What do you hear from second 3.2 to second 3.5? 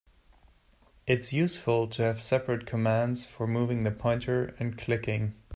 for